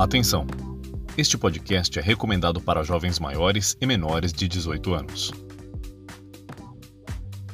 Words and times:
Atenção! 0.00 0.46
Este 1.14 1.36
podcast 1.36 1.98
é 1.98 2.00
recomendado 2.00 2.58
para 2.58 2.82
jovens 2.82 3.18
maiores 3.18 3.76
e 3.78 3.84
menores 3.84 4.32
de 4.32 4.48
18 4.48 4.94
anos. 4.94 5.30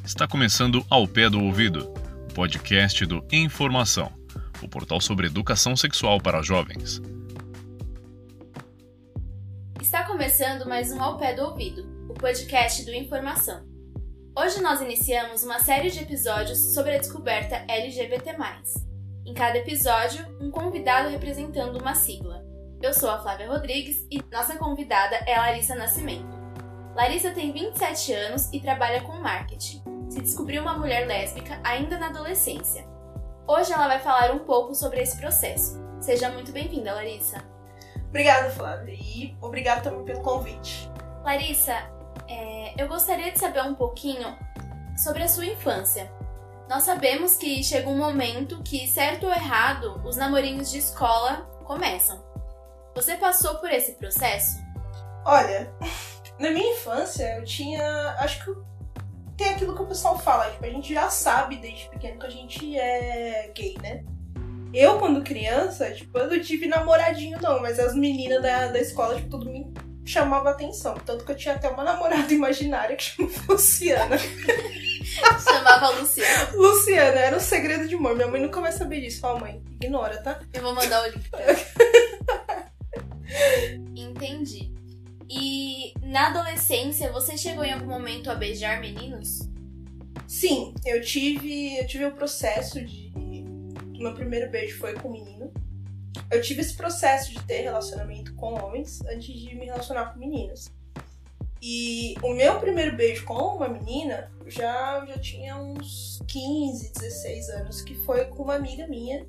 Está 0.05 0.25
começando 0.25 0.81
Ao 0.89 1.05
Pé 1.05 1.29
do 1.29 1.43
Ouvido, 1.43 1.93
o 2.29 2.33
podcast 2.33 3.05
do 3.05 3.21
Informação, 3.33 4.13
o 4.63 4.69
portal 4.69 5.01
sobre 5.01 5.27
educação 5.27 5.75
sexual 5.75 6.21
para 6.21 6.41
jovens. 6.41 7.01
Está 9.81 10.05
começando 10.05 10.69
mais 10.69 10.89
um 10.93 11.01
Ao 11.01 11.17
Pé 11.17 11.33
do 11.35 11.41
Ouvido, 11.41 11.85
o 12.07 12.13
podcast 12.13 12.85
do 12.85 12.93
Informação. 12.93 13.67
Hoje 14.39 14.61
nós 14.61 14.79
iniciamos 14.79 15.43
uma 15.43 15.59
série 15.59 15.91
de 15.91 15.99
episódios 15.99 16.73
sobre 16.73 16.95
a 16.95 16.97
descoberta 16.97 17.65
LGBT. 17.67 18.37
Em 19.27 19.33
cada 19.33 19.57
episódio, 19.57 20.25
um 20.39 20.49
convidado 20.49 21.09
representando 21.09 21.81
uma 21.81 21.93
sigla. 21.93 22.36
Eu 22.79 22.93
sou 22.93 23.09
a 23.09 23.17
Flávia 23.17 23.49
Rodrigues 23.49 24.05
e 24.09 24.23
nossa 24.31 24.55
convidada 24.55 25.15
é 25.25 25.35
a 25.35 25.41
Larissa 25.41 25.73
Nascimento. 25.73 26.37
Larissa 26.95 27.31
tem 27.31 27.51
27 27.51 28.13
anos 28.13 28.53
e 28.53 28.59
trabalha 28.59 29.01
com 29.01 29.13
marketing. 29.13 29.81
Se 30.11 30.21
descobriu 30.21 30.61
uma 30.61 30.77
mulher 30.77 31.07
lésbica 31.07 31.59
ainda 31.63 31.97
na 31.97 32.07
adolescência. 32.07 32.85
Hoje 33.47 33.73
ela 33.73 33.87
vai 33.87 33.99
falar 33.99 34.31
um 34.31 34.39
pouco 34.39 34.75
sobre 34.75 35.01
esse 35.01 35.17
processo. 35.17 35.81
Seja 35.99 36.29
muito 36.29 36.51
bem-vinda, 36.51 36.93
Larissa. 36.93 37.43
Obrigada, 38.09 38.51
Flávia, 38.51 38.93
e 38.93 39.35
obrigada 39.41 39.81
também 39.81 40.05
pelo 40.05 40.21
convite. 40.21 40.89
Larissa, 41.23 41.73
é, 42.27 42.79
eu 42.81 42.87
gostaria 42.87 43.31
de 43.31 43.39
saber 43.39 43.63
um 43.63 43.73
pouquinho 43.73 44.37
sobre 44.95 45.23
a 45.23 45.27
sua 45.27 45.47
infância. 45.47 46.11
Nós 46.69 46.83
sabemos 46.83 47.37
que 47.37 47.63
chega 47.63 47.89
um 47.89 47.97
momento 47.97 48.61
que, 48.61 48.87
certo 48.87 49.25
ou 49.25 49.31
errado, 49.31 49.99
os 50.05 50.15
namorinhos 50.15 50.69
de 50.69 50.77
escola 50.77 51.49
começam. 51.63 52.26
Você 52.97 53.15
passou 53.15 53.59
por 53.59 53.71
esse 53.71 53.91
processo? 53.91 54.57
Olha, 55.23 55.71
na 56.39 56.49
minha 56.49 56.73
infância 56.73 57.37
eu 57.37 57.45
tinha. 57.45 58.15
Acho 58.17 58.43
que 58.43 58.59
tem 59.37 59.49
aquilo 59.49 59.75
que 59.75 59.83
o 59.83 59.85
pessoal 59.85 60.17
fala, 60.17 60.49
tipo, 60.49 60.65
a 60.65 60.69
gente 60.69 60.95
já 60.95 61.07
sabe 61.07 61.57
desde 61.57 61.87
pequeno 61.89 62.17
que 62.17 62.25
a 62.25 62.29
gente 62.31 62.75
é 62.75 63.51
gay, 63.55 63.77
né? 63.83 64.03
Eu, 64.73 64.97
quando 64.97 65.23
criança, 65.23 65.91
tipo, 65.91 66.17
eu 66.17 66.27
não 66.27 66.41
tive 66.41 66.65
namoradinho, 66.65 67.39
não, 67.39 67.61
mas 67.61 67.77
as 67.77 67.93
meninas 67.93 68.41
da, 68.41 68.65
da 68.69 68.79
escola, 68.79 69.15
tipo, 69.15 69.29
tudo 69.29 69.45
me 69.45 69.71
chamava 70.03 70.49
atenção. 70.49 70.95
Tanto 70.95 71.23
que 71.23 71.31
eu 71.31 71.37
tinha 71.37 71.53
até 71.53 71.69
uma 71.69 71.83
namorada 71.83 72.33
imaginária 72.33 72.95
que 72.95 73.03
chamava 73.03 73.43
Luciana. 73.47 74.17
chamava 75.39 75.89
Luciana. 75.99 76.49
Luciana, 76.55 77.19
era 77.19 77.37
um 77.37 77.39
segredo 77.39 77.87
de 77.87 77.93
amor. 77.93 78.15
Minha 78.15 78.27
mãe 78.27 78.41
nunca 78.41 78.59
vai 78.59 78.71
saber 78.71 79.01
disso. 79.01 79.19
Fala, 79.19 79.39
mãe, 79.39 79.61
ignora, 79.79 80.17
tá? 80.23 80.39
Eu 80.51 80.63
vou 80.63 80.73
mandar 80.73 81.03
o 81.03 81.11
link 81.11 81.29
pra 81.29 81.41
ela. 81.41 81.57
Entendi. 84.17 84.73
E 85.29 85.93
na 86.01 86.27
adolescência, 86.27 87.11
você 87.11 87.37
chegou 87.37 87.63
em 87.63 87.71
algum 87.71 87.87
momento 87.87 88.31
a 88.31 88.35
beijar 88.35 88.79
meninos? 88.79 89.47
Sim, 90.27 90.73
eu 90.85 91.01
tive, 91.01 91.77
eu 91.77 91.85
tive 91.85 92.05
o 92.05 92.09
um 92.09 92.15
processo 92.15 92.83
de. 92.83 93.07
O 93.15 93.99
meu 93.99 94.13
primeiro 94.13 94.49
beijo 94.49 94.77
foi 94.77 94.93
com 94.93 95.09
um 95.09 95.11
menino. 95.11 95.51
Eu 96.31 96.41
tive 96.41 96.61
esse 96.61 96.75
processo 96.75 97.31
de 97.31 97.41
ter 97.43 97.61
relacionamento 97.61 98.33
com 98.35 98.53
homens 98.53 99.01
antes 99.05 99.33
de 99.33 99.55
me 99.55 99.65
relacionar 99.65 100.13
com 100.13 100.19
meninas. 100.19 100.71
E 101.61 102.15
o 102.21 102.33
meu 102.33 102.59
primeiro 102.59 102.95
beijo 102.95 103.25
com 103.25 103.55
uma 103.55 103.67
menina 103.67 104.31
já, 104.45 105.03
já 105.05 105.17
tinha 105.17 105.57
uns 105.57 106.19
15, 106.27 106.93
16 106.93 107.49
anos, 107.49 107.81
que 107.81 107.95
foi 107.95 108.25
com 108.25 108.43
uma 108.43 108.55
amiga 108.55 108.87
minha. 108.87 109.25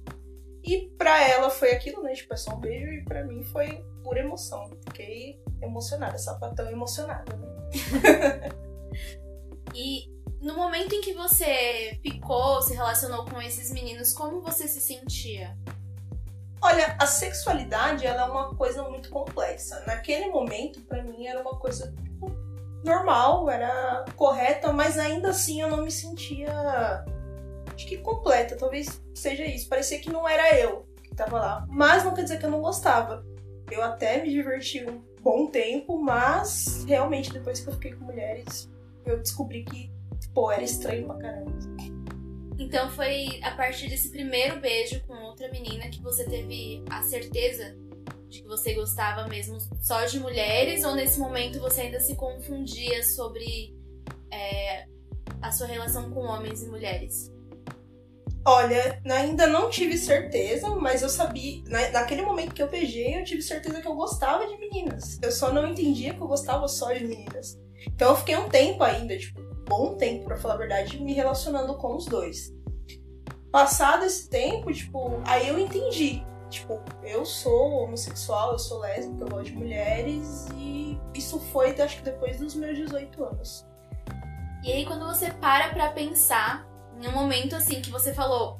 E 0.63 0.91
pra 0.99 1.27
ela 1.27 1.49
foi 1.49 1.73
aquilo, 1.73 2.03
né? 2.03 2.13
Tipo, 2.13 2.35
é 2.35 2.37
só 2.37 2.55
um 2.55 2.61
beijo, 2.61 2.91
e 2.93 3.05
pra 3.05 3.25
mim 3.25 3.43
foi 3.45 3.83
pura 4.09 4.21
emoção. 4.21 4.71
Fiquei 4.87 5.39
emocionada, 5.61 6.17
sapatão 6.17 6.71
emocionada, 6.71 7.37
né? 7.37 8.49
e 9.75 10.11
no 10.41 10.57
momento 10.57 10.95
em 10.95 11.03
que 11.03 11.13
você 11.13 11.99
ficou, 12.03 12.63
se 12.63 12.75
relacionou 12.75 13.27
com 13.27 13.41
esses 13.41 13.71
meninos, 13.71 14.15
como 14.15 14.41
você 14.41 14.67
se 14.67 14.81
sentia? 14.81 15.55
Olha, 16.63 16.97
a 16.99 17.07
sexualidade 17.07 18.07
ela 18.07 18.23
é 18.23 18.25
uma 18.25 18.55
coisa 18.55 18.83
muito 18.85 19.11
complexa. 19.11 19.85
Naquele 19.87 20.31
momento, 20.31 20.81
para 20.83 21.03
mim, 21.03 21.27
era 21.27 21.41
uma 21.41 21.57
coisa 21.59 21.93
tipo, 22.03 22.31
normal, 22.83 23.51
era 23.51 24.07
correta, 24.17 24.73
mas 24.73 24.99
ainda 24.99 25.31
assim 25.31 25.61
eu 25.61 25.69
não 25.69 25.85
me 25.85 25.91
sentia, 25.93 27.05
acho 27.75 27.87
que 27.87 27.99
completa. 27.99 28.57
Talvez 28.57 29.03
seja 29.15 29.45
isso. 29.45 29.69
Parecia 29.69 30.01
que 30.01 30.11
não 30.11 30.27
era 30.27 30.59
eu 30.59 30.89
que 31.03 31.15
tava 31.15 31.39
lá. 31.39 31.67
Mas 31.69 32.05
não 32.05 32.15
quer 32.15 32.23
dizer 32.23 32.39
que 32.39 32.47
eu 32.47 32.51
não 32.51 32.63
gostava. 32.63 33.25
Eu 33.71 33.83
até 33.83 34.23
me 34.23 34.31
diverti 34.31 34.85
um 34.85 35.03
bom 35.23 35.47
tempo, 35.47 36.01
mas 36.01 36.85
realmente 36.85 37.33
depois 37.33 37.61
que 37.61 37.69
eu 37.69 37.75
fiquei 37.75 37.93
com 37.93 38.05
mulheres, 38.05 38.71
eu 39.05 39.19
descobri 39.19 39.65
que, 39.65 39.91
pô, 40.35 40.51
era 40.51 40.63
estranho 40.63 41.07
pra 41.07 41.17
caramba. 41.17 41.53
Então 42.59 42.91
foi 42.91 43.41
a 43.43 43.53
partir 43.53 43.89
desse 43.89 44.11
primeiro 44.11 44.59
beijo 44.61 45.01
com 45.07 45.15
outra 45.15 45.49
menina 45.51 45.89
que 45.89 46.03
você 46.03 46.25
teve 46.25 46.83
a 46.91 47.03
certeza 47.03 47.77
de 48.29 48.43
que 48.43 48.49
você 48.49 48.75
gostava 48.75 49.27
mesmo 49.29 49.59
só 49.81 50.05
de 50.05 50.19
mulheres 50.19 50.85
ou 50.85 50.95
nesse 50.95 51.19
momento 51.19 51.61
você 51.61 51.83
ainda 51.83 52.01
se 52.01 52.15
confundia 52.17 53.03
sobre 53.03 53.75
é, 54.31 54.87
a 55.41 55.53
sua 55.53 55.67
relação 55.67 56.11
com 56.11 56.21
homens 56.21 56.63
e 56.63 56.69
mulheres? 56.69 57.33
Olha, 58.51 58.99
ainda 59.05 59.47
não 59.47 59.69
tive 59.69 59.99
certeza, 59.99 60.71
mas 60.71 61.03
eu 61.03 61.11
sabia. 61.11 61.63
Naquele 61.93 62.23
momento 62.23 62.55
que 62.55 62.63
eu 62.63 62.71
beijei, 62.71 63.21
eu 63.21 63.23
tive 63.23 63.43
certeza 63.43 63.83
que 63.83 63.87
eu 63.87 63.95
gostava 63.95 64.47
de 64.47 64.57
meninas. 64.57 65.19
Eu 65.21 65.31
só 65.31 65.53
não 65.53 65.67
entendia 65.67 66.15
que 66.15 66.21
eu 66.23 66.27
gostava 66.27 66.67
só 66.67 66.91
de 66.95 67.07
meninas. 67.07 67.61
Então 67.95 68.09
eu 68.09 68.17
fiquei 68.17 68.39
um 68.39 68.49
tempo 68.49 68.83
ainda, 68.83 69.19
tipo, 69.19 69.39
bom 69.69 69.99
tempo, 69.99 70.25
para 70.25 70.39
falar 70.39 70.55
a 70.55 70.57
verdade, 70.57 70.99
me 70.99 71.13
relacionando 71.13 71.77
com 71.77 71.95
os 71.95 72.07
dois. 72.07 72.51
Passado 73.53 74.07
esse 74.07 74.31
tempo, 74.31 74.73
tipo, 74.73 75.21
aí 75.27 75.47
eu 75.47 75.59
entendi. 75.59 76.25
Tipo, 76.49 76.83
eu 77.03 77.27
sou 77.27 77.83
homossexual, 77.83 78.53
eu 78.53 78.59
sou 78.59 78.79
lésbica, 78.79 79.25
eu 79.25 79.29
gosto 79.29 79.51
de 79.51 79.57
mulheres 79.59 80.47
e 80.57 80.99
isso 81.13 81.39
foi, 81.53 81.79
acho 81.79 81.99
que 81.99 82.03
depois 82.03 82.39
dos 82.39 82.55
meus 82.55 82.79
18 82.79 83.25
anos. 83.25 83.67
E 84.65 84.73
aí, 84.73 84.87
quando 84.87 85.07
você 85.07 85.31
para 85.33 85.69
pra 85.69 85.91
pensar, 85.91 86.68
um 87.07 87.13
momento 87.13 87.55
assim 87.55 87.81
que 87.81 87.91
você 87.91 88.13
falou, 88.13 88.59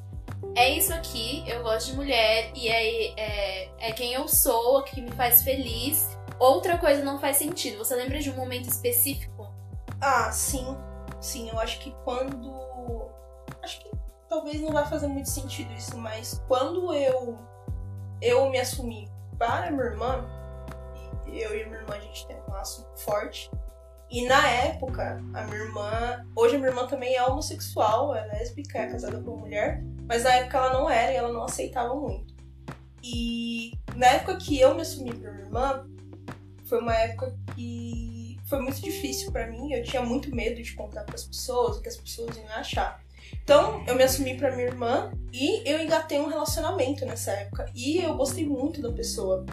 é 0.55 0.69
isso 0.69 0.93
aqui, 0.93 1.43
eu 1.47 1.63
gosto 1.63 1.91
de 1.91 1.95
mulher 1.95 2.51
e 2.55 2.69
é, 2.69 3.19
é, 3.19 3.71
é 3.89 3.91
quem 3.91 4.13
eu 4.13 4.27
sou, 4.27 4.83
que 4.83 5.01
me 5.01 5.11
faz 5.11 5.43
feliz, 5.43 6.17
outra 6.39 6.77
coisa 6.77 7.03
não 7.03 7.19
faz 7.19 7.37
sentido. 7.37 7.79
Você 7.79 7.95
lembra 7.95 8.19
de 8.19 8.29
um 8.29 8.35
momento 8.35 8.69
específico? 8.69 9.51
Ah, 9.99 10.31
sim. 10.31 10.77
Sim, 11.19 11.49
eu 11.49 11.59
acho 11.59 11.79
que 11.79 11.91
quando. 12.05 13.09
Acho 13.61 13.81
que 13.81 13.91
talvez 14.29 14.61
não 14.61 14.71
vai 14.71 14.85
fazer 14.85 15.07
muito 15.07 15.29
sentido 15.29 15.73
isso, 15.73 15.97
mas 15.97 16.41
quando 16.47 16.93
eu 16.93 17.37
eu 18.21 18.49
me 18.49 18.59
assumi 18.59 19.09
para 19.37 19.71
minha 19.71 19.83
irmã, 19.83 20.25
eu 21.27 21.57
e 21.57 21.65
minha 21.65 21.79
irmã 21.79 21.95
a 21.95 21.99
gente 21.99 22.27
tem 22.27 22.37
um 22.47 22.51
laço 22.51 22.87
forte. 22.95 23.49
E 24.09 24.25
na 24.25 24.47
época, 24.47 25.23
a 25.33 25.43
minha 25.43 25.57
irmã. 25.57 26.25
Hoje 26.35 26.55
a 26.55 26.57
minha 26.57 26.69
irmã 26.69 26.87
também 26.87 27.15
é 27.15 27.23
homossexual, 27.23 28.15
é 28.15 28.25
lésbica, 28.25 28.79
é 28.79 28.87
casada 28.87 29.21
com 29.21 29.31
uma 29.31 29.41
mulher, 29.41 29.83
mas 30.07 30.23
na 30.23 30.33
época 30.33 30.57
ela 30.57 30.73
não 30.73 30.89
era 30.89 31.11
e 31.11 31.15
ela 31.15 31.31
não 31.31 31.43
aceitava 31.43 31.93
muito. 31.93 32.33
E 33.03 33.71
na 33.95 34.07
época 34.07 34.37
que 34.37 34.59
eu 34.59 34.73
me 34.73 34.81
assumi 34.81 35.13
para 35.13 35.31
minha 35.31 35.45
irmã, 35.45 35.85
foi 36.65 36.79
uma 36.79 36.95
época 36.95 37.35
que 37.55 38.39
foi 38.47 38.59
muito 38.61 38.81
difícil 38.81 39.31
para 39.31 39.47
mim. 39.47 39.71
Eu 39.73 39.83
tinha 39.83 40.01
muito 40.01 40.35
medo 40.35 40.61
de 40.61 40.73
contar 40.73 41.03
para 41.03 41.15
as 41.15 41.23
pessoas, 41.23 41.77
o 41.77 41.81
que 41.81 41.89
as 41.89 41.97
pessoas 41.97 42.35
iam 42.35 42.47
achar. 42.49 43.01
Então, 43.43 43.83
eu 43.87 43.95
me 43.95 44.03
assumi 44.03 44.37
para 44.37 44.55
minha 44.55 44.67
irmã 44.67 45.11
e 45.31 45.61
eu 45.69 45.79
engatei 45.79 46.19
um 46.19 46.27
relacionamento 46.27 47.05
nessa 47.05 47.31
época. 47.31 47.65
E 47.75 47.99
eu 47.99 48.15
gostei 48.15 48.45
muito 48.45 48.81
da 48.81 48.91
pessoa. 48.91 49.45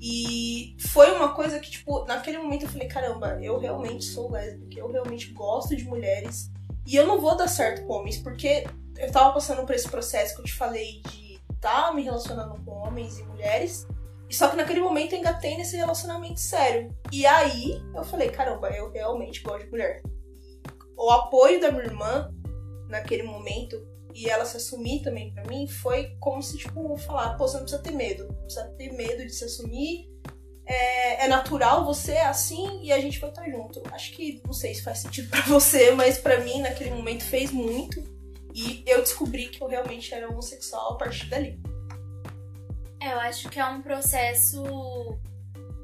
E 0.00 0.76
foi 0.78 1.10
uma 1.12 1.34
coisa 1.34 1.58
que, 1.58 1.70
tipo, 1.70 2.04
naquele 2.04 2.38
momento 2.38 2.64
eu 2.64 2.68
falei: 2.68 2.88
caramba, 2.88 3.38
eu 3.42 3.58
realmente 3.58 4.04
sou 4.04 4.30
lésbica, 4.30 4.78
eu 4.78 4.90
realmente 4.90 5.32
gosto 5.32 5.74
de 5.74 5.84
mulheres. 5.84 6.50
E 6.86 6.94
eu 6.94 7.06
não 7.06 7.20
vou 7.20 7.36
dar 7.36 7.48
certo 7.48 7.84
com 7.86 7.94
homens, 7.94 8.18
porque 8.18 8.66
eu 8.96 9.10
tava 9.10 9.32
passando 9.32 9.66
por 9.66 9.74
esse 9.74 9.88
processo 9.88 10.34
que 10.34 10.42
eu 10.42 10.44
te 10.44 10.54
falei 10.54 11.00
de 11.08 11.40
tá 11.60 11.92
me 11.92 12.02
relacionando 12.02 12.62
com 12.64 12.70
homens 12.70 13.18
e 13.18 13.24
mulheres. 13.24 13.86
Só 14.30 14.48
que 14.48 14.56
naquele 14.56 14.80
momento 14.80 15.12
eu 15.12 15.18
engatei 15.18 15.56
nesse 15.56 15.76
relacionamento 15.76 16.40
sério. 16.40 16.94
E 17.12 17.24
aí 17.26 17.80
eu 17.94 18.04
falei, 18.04 18.28
caramba, 18.30 18.70
eu 18.70 18.90
realmente 18.90 19.42
gosto 19.42 19.64
de 19.64 19.70
mulher. 19.70 20.02
O 20.96 21.10
apoio 21.10 21.60
da 21.60 21.70
minha 21.70 21.84
irmã 21.84 22.32
naquele 22.88 23.22
momento 23.22 23.76
e 24.16 24.30
ela 24.30 24.46
se 24.46 24.56
assumir 24.56 25.02
também 25.02 25.30
para 25.30 25.44
mim 25.44 25.68
foi 25.68 26.16
como 26.18 26.42
se, 26.42 26.56
tipo, 26.56 26.96
falar, 26.96 27.36
pô, 27.36 27.46
você 27.46 27.58
não 27.58 27.64
precisa 27.64 27.82
ter 27.82 27.92
medo. 27.92 28.26
Não 28.26 28.44
precisa 28.44 28.64
ter 28.78 28.92
medo 28.92 29.26
de 29.26 29.32
se 29.32 29.44
assumir. 29.44 30.08
É, 30.64 31.26
é 31.26 31.28
natural, 31.28 31.84
você 31.84 32.12
é 32.12 32.24
assim 32.24 32.82
e 32.82 32.90
a 32.92 32.98
gente 32.98 33.20
vai 33.20 33.28
estar 33.28 33.48
junto. 33.48 33.82
Acho 33.92 34.12
que, 34.12 34.40
não 34.44 34.54
sei 34.54 34.74
se 34.74 34.82
faz 34.82 35.00
sentido 35.00 35.28
para 35.28 35.42
você, 35.46 35.90
mas 35.90 36.16
para 36.16 36.40
mim 36.40 36.62
naquele 36.62 36.90
momento 36.90 37.24
fez 37.24 37.52
muito. 37.52 38.02
E 38.54 38.82
eu 38.86 39.02
descobri 39.02 39.48
que 39.48 39.62
eu 39.62 39.68
realmente 39.68 40.14
era 40.14 40.30
homossexual 40.30 40.94
a 40.94 40.96
partir 40.96 41.26
dali. 41.26 41.60
Eu 43.02 43.20
acho 43.20 43.50
que 43.50 43.60
é 43.60 43.66
um 43.66 43.82
processo 43.82 44.64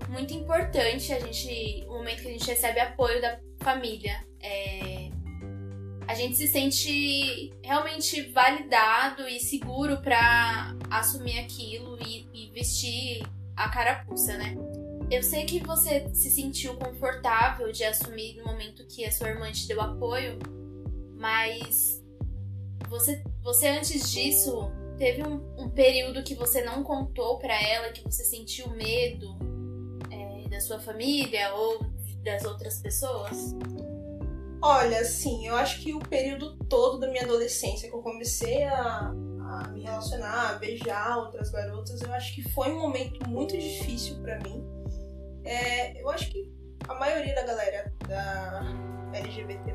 muito 0.09 0.33
importante 0.33 1.13
a 1.13 1.21
gente, 1.21 1.85
o 1.87 1.93
momento 1.93 2.23
que 2.23 2.29
a 2.29 2.33
gente 2.33 2.47
recebe 2.47 2.81
apoio 2.81 3.21
da 3.21 3.39
família. 3.63 4.25
É, 4.41 4.92
a 6.07 6.15
gente 6.15 6.37
se 6.37 6.49
sente 6.49 7.53
realmente 7.63 8.23
validado 8.31 9.29
e 9.29 9.39
seguro 9.41 10.01
para 10.03 10.75
assumir 10.91 11.39
aquilo 11.39 11.99
e, 12.07 12.27
e 12.33 12.51
vestir 12.51 13.23
a 13.57 13.69
carapuça, 13.69 14.37
né? 14.37 14.57
Eu 15.11 15.23
sei 15.23 15.45
que 15.45 15.61
você 15.61 16.09
se 16.15 16.31
sentiu 16.31 16.75
confortável 16.77 17.71
de 17.71 17.85
assumir 17.85 18.37
no 18.37 18.45
momento 18.45 18.87
que 18.87 19.05
a 19.05 19.13
sua 19.13 19.29
irmã 19.29 19.51
te 19.53 19.69
deu 19.69 19.81
apoio, 19.81 20.39
mas 21.19 22.03
você, 22.89 23.23
você 23.43 23.69
antes 23.69 24.11
disso 24.11 24.71
teve 24.97 25.23
um, 25.23 25.41
um 25.59 25.69
período 25.69 26.23
que 26.23 26.35
você 26.35 26.65
não 26.65 26.83
contou 26.83 27.39
para 27.39 27.55
ela, 27.61 27.93
que 27.93 28.03
você 28.03 28.25
sentiu 28.25 28.71
medo 28.71 29.37
é, 30.11 30.49
da 30.49 30.61
sua 30.61 30.79
família 30.79 31.55
ou 31.55 31.85
das 32.23 32.45
outras 32.45 32.81
pessoas? 32.81 33.55
Olha, 34.65 35.05
sim, 35.05 35.49
eu 35.49 35.57
acho 35.57 35.81
que 35.81 35.93
o 35.93 35.99
período 35.99 36.57
todo 36.69 37.01
da 37.01 37.09
minha 37.09 37.25
adolescência, 37.25 37.89
que 37.89 37.97
eu 37.97 38.01
comecei 38.01 38.63
a, 38.63 39.09
a 39.09 39.69
me 39.73 39.83
relacionar, 39.83 40.51
a 40.51 40.53
beijar 40.55 41.19
outras 41.19 41.51
garotas, 41.51 42.01
eu 42.01 42.13
acho 42.13 42.33
que 42.33 42.49
foi 42.51 42.71
um 42.71 42.81
momento 42.81 43.29
muito 43.29 43.59
difícil 43.59 44.23
para 44.23 44.39
mim. 44.39 44.65
É, 45.45 46.01
eu 46.01 46.09
acho 46.09 46.31
que 46.31 46.49
a 46.89 46.95
maioria 46.95 47.35
da 47.35 47.43
galera 47.43 47.93
da 48.07 48.63
LGBT, 49.13 49.75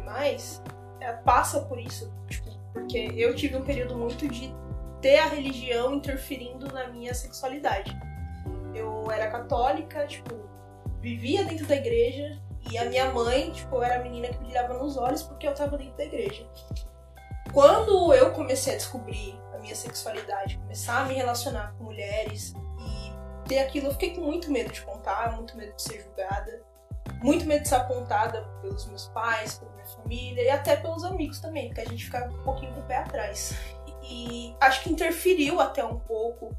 é, 1.01 1.11
passa 1.13 1.59
por 1.65 1.77
isso, 1.79 2.09
tipo, 2.29 2.49
porque 2.71 3.11
eu 3.15 3.35
tive 3.35 3.57
um 3.57 3.65
período 3.65 3.97
muito 3.97 4.25
de 4.29 4.53
ter 5.01 5.19
a 5.19 5.27
religião 5.27 5.95
interferindo 5.95 6.71
na 6.71 6.87
minha 6.87 7.13
sexualidade. 7.13 7.93
Eu 8.73 9.11
era 9.11 9.29
católica, 9.29 10.07
tipo, 10.07 10.33
vivia 11.01 11.43
dentro 11.43 11.65
da 11.65 11.75
igreja, 11.75 12.41
e 12.71 12.77
a 12.77 12.85
minha 12.85 13.11
mãe, 13.11 13.51
tipo, 13.51 13.81
era 13.81 13.99
a 13.99 14.03
menina 14.03 14.27
que 14.27 14.37
brilhava 14.37 14.73
nos 14.73 14.97
olhos 14.97 15.23
porque 15.23 15.47
eu 15.47 15.53
tava 15.53 15.77
dentro 15.77 15.97
da 15.97 16.03
igreja. 16.03 16.47
Quando 17.53 18.13
eu 18.13 18.31
comecei 18.31 18.73
a 18.73 18.77
descobrir 18.77 19.39
a 19.53 19.57
minha 19.57 19.75
sexualidade, 19.75 20.57
começar 20.57 21.01
a 21.01 21.05
me 21.05 21.13
relacionar 21.13 21.73
com 21.77 21.85
mulheres 21.85 22.53
e 22.79 23.47
ter 23.47 23.59
aquilo, 23.59 23.87
eu 23.87 23.91
fiquei 23.93 24.15
com 24.15 24.21
muito 24.21 24.51
medo 24.51 24.71
de 24.71 24.81
contar, 24.81 25.35
muito 25.35 25.55
medo 25.55 25.73
de 25.75 25.81
ser 25.81 26.03
julgada, 26.03 26.61
muito 27.23 27.45
medo 27.45 27.63
de 27.63 27.69
ser 27.69 27.75
apontada 27.75 28.43
pelos 28.61 28.85
meus 28.87 29.07
pais, 29.07 29.57
pela 29.57 29.71
minha 29.71 29.85
família 29.85 30.41
e 30.41 30.49
até 30.49 30.75
pelos 30.75 31.03
amigos 31.03 31.39
também, 31.39 31.67
porque 31.67 31.81
a 31.81 31.85
gente 31.85 32.05
fica 32.05 32.25
um 32.25 32.43
pouquinho 32.43 32.73
com 32.73 32.81
o 32.81 32.83
pé 32.83 32.97
atrás. 32.97 33.55
E 34.03 34.55
acho 34.59 34.83
que 34.83 34.91
interferiu 34.91 35.59
até 35.59 35.83
um 35.83 35.99
pouco 35.99 36.55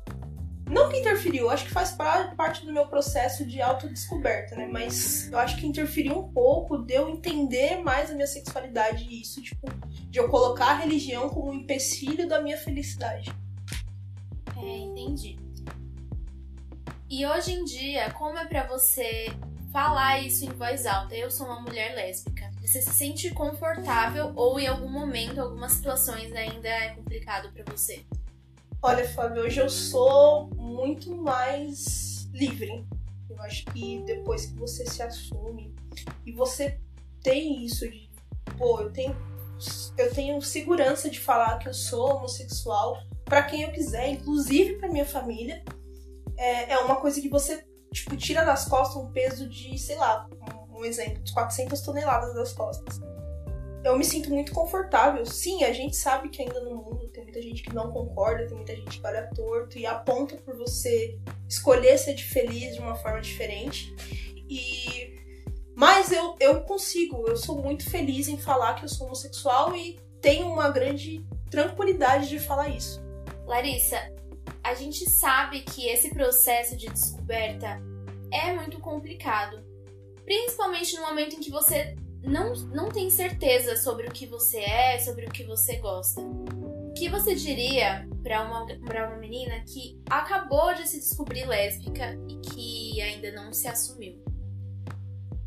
não 0.70 0.88
que 0.91 0.99
interferiu, 0.99 1.49
acho 1.50 1.65
que 1.65 1.70
faz 1.70 1.93
parte 1.93 2.65
do 2.65 2.73
meu 2.73 2.87
processo 2.87 3.44
de 3.44 3.61
autodescoberta, 3.61 4.55
né? 4.55 4.69
Mas 4.70 5.31
eu 5.31 5.38
acho 5.38 5.56
que 5.56 5.67
interferiu 5.67 6.19
um 6.19 6.32
pouco 6.32 6.79
de 6.79 6.94
eu 6.94 7.09
entender 7.09 7.76
mais 7.82 8.11
a 8.11 8.15
minha 8.15 8.26
sexualidade 8.26 9.05
e 9.05 9.23
isso, 9.23 9.41
tipo, 9.43 9.67
de 10.11 10.19
eu 10.19 10.29
colocar 10.29 10.70
a 10.70 10.75
religião 10.75 11.29
como 11.29 11.50
um 11.50 11.55
empecilho 11.55 12.29
da 12.29 12.41
minha 12.41 12.59
felicidade. 12.59 13.32
É, 14.56 14.79
entendi. 14.79 15.38
E 17.09 17.25
hoje 17.25 17.53
em 17.53 17.65
dia, 17.65 18.11
como 18.11 18.37
é 18.37 18.44
para 18.44 18.67
você 18.67 19.29
falar 19.73 20.20
isso 20.20 20.44
em 20.44 20.50
voz 20.50 20.85
alta? 20.85 21.15
Eu 21.15 21.31
sou 21.31 21.47
uma 21.47 21.61
mulher 21.61 21.94
lésbica. 21.94 22.50
Você 22.61 22.82
se 22.82 22.91
sente 22.91 23.31
confortável 23.31 24.32
ou 24.37 24.61
em 24.61 24.67
algum 24.67 24.91
momento, 24.91 25.41
algumas 25.41 25.73
situações 25.73 26.31
ainda 26.35 26.69
é 26.69 26.91
complicado 26.91 27.50
para 27.53 27.65
você? 27.73 28.05
Olha, 28.80 29.08
Fábio, 29.08 29.42
hoje 29.42 29.58
eu 29.60 29.69
sou 29.69 30.50
muito 30.54 31.12
mais 31.16 32.28
livre. 32.32 32.86
Eu 33.28 33.40
acho 33.42 33.64
que 33.66 34.04
depois 34.04 34.46
que 34.46 34.54
você 34.54 34.86
se 34.86 35.02
assume 35.02 35.75
e 36.25 36.30
você 36.30 36.80
tem 37.20 37.64
isso 37.64 37.90
de, 37.90 38.08
pô, 38.56 38.80
eu 38.80 38.92
tenho, 38.92 39.16
eu 39.96 40.14
tenho 40.14 40.40
segurança 40.40 41.10
de 41.10 41.19
falar 41.19 41.58
que 41.58 41.69
eu 41.69 41.75
sou 41.75 42.19
homossexual 42.19 42.96
para 43.25 43.42
quem 43.42 43.62
eu 43.62 43.72
quiser, 43.72 44.10
inclusive 44.10 44.76
para 44.76 44.88
minha 44.88 45.04
família, 45.04 45.64
é, 46.36 46.70
é 46.72 46.78
uma 46.78 47.00
coisa 47.00 47.20
que 47.20 47.28
você 47.28 47.66
tipo, 47.92 48.16
tira 48.16 48.44
das 48.44 48.64
costas 48.66 49.02
um 49.02 49.10
peso 49.10 49.48
de, 49.48 49.76
sei 49.76 49.96
lá, 49.96 50.28
um, 50.70 50.84
exemplo, 50.84 51.20
de 51.20 51.32
400 51.32 51.81
toneladas 51.81 52.32
das 52.32 52.52
costas 52.52 53.00
eu 53.88 53.99
me 53.99 54.05
sinto 54.05 54.31
muito 54.31 54.52
confortável. 54.52 55.25
Sim, 55.25 55.64
a 55.64 55.73
gente 55.73 55.96
sabe 55.96 56.29
que 56.29 56.43
ainda 56.43 56.61
no 56.61 56.76
mundo 56.76 57.08
tem 57.08 57.23
muita 57.23 57.40
gente 57.40 57.62
que 57.62 57.75
não 57.75 57.90
concorda, 57.90 58.46
tem 58.46 58.56
muita 58.56 58.75
gente 58.75 59.00
que 59.00 59.06
olha 59.06 59.29
torto 59.35 59.79
e 59.79 59.87
aponta 59.87 60.37
por 60.37 60.56
você 60.56 61.19
escolher 61.49 61.99
ser 61.99 62.17
feliz 62.17 62.75
de 62.75 62.81
uma 62.81 62.94
forma 62.94 63.20
diferente. 63.20 63.94
E 64.49 65.17
mas 65.75 66.11
eu, 66.11 66.35
eu 66.40 66.62
consigo, 66.62 67.29
eu 67.29 67.37
sou 67.37 67.62
muito 67.62 67.88
feliz 67.88 68.26
em 68.26 68.37
falar 68.37 68.75
que 68.75 68.85
eu 68.85 68.88
sou 68.88 69.06
homossexual 69.06 69.76
e 69.76 69.96
tenho 70.20 70.49
uma 70.49 70.69
grande 70.70 71.25
tranquilidade 71.49 72.29
de 72.29 72.41
falar 72.41 72.69
isso. 72.69 73.00
Larissa, 73.46 74.12
a 74.62 74.75
gente 74.75 75.08
sabe 75.08 75.61
que 75.61 75.87
esse 75.87 76.11
processo 76.11 76.76
de 76.76 76.88
descoberta 76.88 77.81
é 78.32 78.52
muito 78.52 78.81
complicado, 78.81 79.64
principalmente 80.25 80.96
no 80.96 81.02
momento 81.02 81.37
em 81.37 81.41
que 81.41 81.50
você 81.50 81.94
não, 82.23 82.53
não 82.67 82.88
tem 82.88 83.11
certeza 83.11 83.76
sobre 83.76 84.06
o 84.06 84.11
que 84.11 84.26
você 84.26 84.59
é, 84.59 84.99
sobre 84.99 85.26
o 85.26 85.31
que 85.31 85.44
você 85.44 85.76
gosta. 85.76 86.20
O 86.20 86.93
que 86.94 87.09
você 87.09 87.35
diria 87.35 88.09
para 88.23 88.43
uma, 88.43 88.65
uma 88.65 89.17
menina 89.17 89.61
que 89.67 90.00
acabou 90.11 90.75
de 90.75 90.87
se 90.87 90.99
descobrir 90.99 91.47
lésbica 91.47 92.19
e 92.29 92.37
que 92.38 93.00
ainda 93.00 93.31
não 93.32 93.53
se 93.53 93.69
assumiu? 93.69 94.23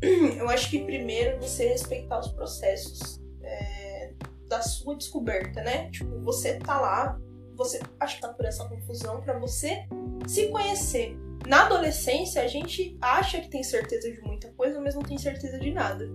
Eu 0.02 0.48
acho 0.48 0.70
que 0.70 0.82
primeiro 0.84 1.38
você 1.40 1.68
respeitar 1.68 2.18
os 2.20 2.28
processos 2.28 3.20
é, 3.42 4.12
da 4.48 4.62
sua 4.62 4.96
descoberta, 4.96 5.62
né? 5.62 5.90
Tipo, 5.90 6.20
você 6.20 6.58
tá 6.58 6.80
lá, 6.80 7.20
você 7.54 7.80
acho 8.00 8.16
que 8.16 8.22
tá 8.22 8.28
por 8.28 8.44
essa 8.44 8.68
confusão 8.68 9.20
para 9.20 9.38
você 9.38 9.86
se 10.26 10.48
conhecer. 10.48 11.16
Na 11.46 11.66
adolescência, 11.66 12.42
a 12.42 12.46
gente 12.46 12.96
acha 13.00 13.40
que 13.40 13.48
tem 13.48 13.62
certeza 13.62 14.10
de 14.10 14.20
muita 14.22 14.48
coisa, 14.52 14.80
mas 14.80 14.94
não 14.94 15.02
tem 15.02 15.18
certeza 15.18 15.58
de 15.58 15.72
nada. 15.72 16.08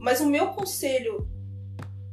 Mas 0.00 0.20
o 0.20 0.26
meu 0.26 0.48
conselho, 0.48 1.28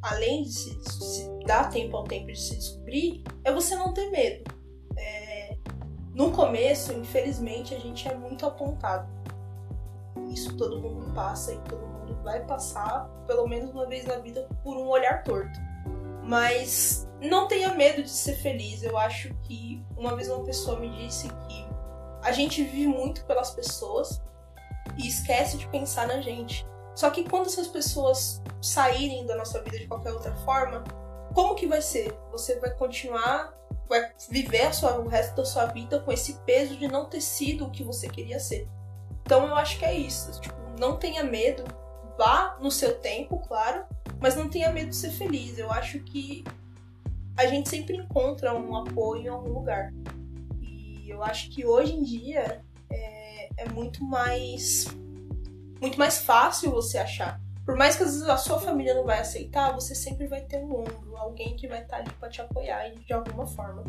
além 0.02 0.44
de 0.44 0.52
se, 0.52 0.84
se 0.84 1.46
dar 1.46 1.70
tempo 1.70 1.96
ao 1.96 2.04
tempo 2.04 2.28
de 2.28 2.40
se 2.40 2.56
descobrir, 2.56 3.24
é 3.46 3.52
você 3.52 3.76
não 3.76 3.94
ter 3.94 4.12
medo. 4.12 4.44
É, 4.98 5.58
no 6.14 6.32
começo, 6.32 6.92
infelizmente, 6.92 7.74
a 7.74 7.80
gente 7.80 8.08
é 8.08 8.14
muito 8.14 8.46
apontado. 8.46 9.08
Isso 10.30 10.56
todo 10.58 10.82
mundo 10.82 11.14
passa 11.14 11.54
e 11.54 11.58
todo 11.60 11.88
mundo 11.88 12.22
vai 12.24 12.46
passar, 12.46 13.08
pelo 13.26 13.48
menos 13.48 13.72
uma 13.72 13.88
vez 13.88 14.06
na 14.06 14.18
vida, 14.18 14.50
por 14.62 14.76
um 14.76 14.90
olhar 14.90 15.24
torto. 15.24 15.58
Mas 16.24 17.08
não 17.22 17.48
tenha 17.48 17.74
medo 17.74 18.04
de 18.04 18.10
ser 18.10 18.36
feliz. 18.36 18.84
Eu 18.84 18.98
acho 18.98 19.34
que 19.44 19.82
uma 19.96 20.14
vez 20.14 20.28
uma 20.28 20.44
pessoa 20.44 20.78
me 20.78 20.90
disse 20.90 21.30
que 21.30 21.66
a 22.22 22.34
gente 22.34 22.64
vive 22.64 22.88
muito 22.88 23.24
pelas 23.24 23.52
pessoas 23.52 24.22
e 24.98 25.08
esquece 25.08 25.58
de 25.58 25.68
pensar 25.70 26.06
na 26.06 26.20
gente. 26.20 26.68
Só 26.98 27.12
que 27.12 27.30
quando 27.30 27.46
essas 27.46 27.68
pessoas 27.68 28.42
saírem 28.60 29.24
da 29.28 29.36
nossa 29.36 29.62
vida 29.62 29.78
de 29.78 29.86
qualquer 29.86 30.12
outra 30.12 30.36
forma, 30.38 30.84
como 31.32 31.54
que 31.54 31.68
vai 31.68 31.80
ser? 31.80 32.12
Você 32.32 32.60
vai 32.60 32.72
continuar, 32.72 33.56
vai 33.88 34.12
viver 34.32 34.74
sua, 34.74 34.98
o 34.98 35.08
resto 35.08 35.36
da 35.36 35.46
sua 35.46 35.68
vida 35.68 36.00
com 36.00 36.12
esse 36.12 36.40
peso 36.40 36.76
de 36.76 36.88
não 36.88 37.06
ter 37.06 37.22
sido 37.22 37.66
o 37.66 37.70
que 37.70 37.84
você 37.84 38.10
queria 38.10 38.40
ser. 38.40 38.68
Então 39.22 39.46
eu 39.46 39.56
acho 39.56 39.78
que 39.78 39.86
é 39.86 39.94
isso. 39.94 40.42
Tipo, 40.42 40.56
não 40.80 40.98
tenha 40.98 41.24
medo, 41.24 41.64
vá 42.18 42.58
no 42.60 42.72
seu 42.72 42.98
tempo, 42.98 43.38
claro, 43.48 43.86
mas 44.20 44.36
não 44.36 44.50
tenha 44.50 44.72
medo 44.72 44.90
de 44.90 44.96
ser 44.96 45.12
feliz. 45.12 45.60
Eu 45.60 45.72
acho 45.72 46.00
que 46.00 46.44
a 47.38 47.46
gente 47.46 47.70
sempre 47.70 47.96
encontra 47.96 48.56
um 48.56 48.76
apoio 48.76 49.22
em 49.22 49.28
algum 49.28 49.54
lugar. 49.54 49.94
E 50.64 51.08
eu 51.08 51.22
acho 51.22 51.52
que 51.52 51.64
hoje 51.64 51.94
em 51.94 52.02
dia 52.02 52.66
é, 52.92 53.50
é 53.56 53.70
muito 53.70 54.04
mais 54.04 54.88
muito 55.82 55.98
mais 55.98 56.20
fácil 56.20 56.72
você 56.72 56.98
achar. 56.98 57.40
Por 57.66 57.76
mais 57.76 57.96
que 57.96 58.04
às 58.04 58.14
vezes 58.14 58.30
a 58.30 58.38
sua 58.38 58.60
família 58.60 58.94
não 58.94 59.04
vai 59.04 59.20
aceitar, 59.20 59.74
você 59.74 59.94
sempre 59.94 60.26
vai 60.26 60.42
ter 60.42 60.58
um 60.58 60.80
ombro, 60.80 61.18
alguém 61.18 61.56
que 61.56 61.68
vai 61.68 61.82
estar 61.82 61.98
ali 61.98 62.10
para 62.20 62.30
te 62.30 62.42
apoiar 62.42 62.92
de 62.92 63.12
alguma 63.14 63.46
forma. 63.46 63.84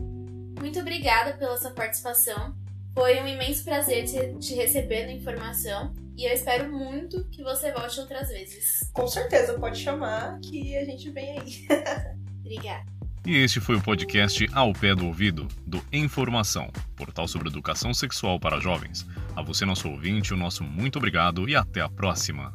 Muito 0.59 0.81
obrigada 0.81 1.35
pela 1.35 1.57
sua 1.57 1.71
participação. 1.71 2.55
Foi 2.93 3.21
um 3.23 3.27
imenso 3.29 3.63
prazer 3.65 4.05
te, 4.05 4.35
te 4.39 4.55
receber 4.55 5.07
na 5.07 5.13
informação 5.13 5.95
e 6.17 6.25
eu 6.25 6.33
espero 6.33 6.69
muito 6.69 7.25
que 7.31 7.45
você 7.45 7.71
volte 7.71 8.01
outras 8.01 8.29
vezes. 8.29 8.91
Com 8.93 9.07
certeza, 9.07 9.57
pode 9.57 9.79
chamar 9.79 10.41
que 10.41 10.77
a 10.77 10.85
gente 10.85 11.09
vem 11.11 11.39
aí. 11.39 11.69
Obrigada. 12.45 12.85
E 13.25 13.37
este 13.37 13.61
foi 13.61 13.77
o 13.77 13.83
podcast 13.83 14.49
Ao 14.53 14.73
Pé 14.73 14.97
do 14.97 15.07
Ouvido, 15.07 15.47
do 15.65 15.81
Informação, 15.93 16.73
portal 16.97 17.29
sobre 17.29 17.49
educação 17.49 17.95
sexual 17.95 18.41
para 18.41 18.59
jovens. 18.59 19.07
A 19.39 19.43
você, 19.43 19.65
nosso 19.65 19.89
ouvinte, 19.89 20.35
o 20.35 20.37
nosso 20.37 20.65
muito 20.65 20.97
obrigado 20.97 21.49
e 21.49 21.55
até 21.55 21.81
a 21.81 21.89
próxima. 21.89 22.53